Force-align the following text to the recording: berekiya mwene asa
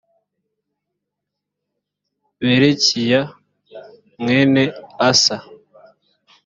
berekiya 2.45 3.21
mwene 4.21 4.63
asa 5.09 5.37